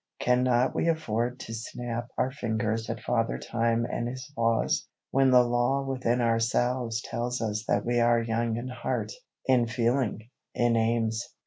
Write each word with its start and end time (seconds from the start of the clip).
Can 0.19 0.41
not 0.41 0.73
we 0.73 0.87
afford 0.89 1.39
to 1.41 1.53
snap 1.53 2.07
our 2.17 2.31
fingers 2.31 2.89
at 2.89 3.01
Father 3.01 3.37
Time 3.37 3.85
and 3.85 4.07
his 4.07 4.33
laws, 4.35 4.87
when 5.11 5.29
the 5.29 5.43
law 5.43 5.83
within 5.85 6.21
ourselves 6.21 7.03
tells 7.03 7.39
us 7.39 7.63
that 7.67 7.85
we 7.85 7.99
are 7.99 8.19
young 8.19 8.57
in 8.57 8.67
heart, 8.69 9.11
in 9.45 9.67
feeling, 9.67 10.31
in 10.55 10.75
aims? 10.75 11.23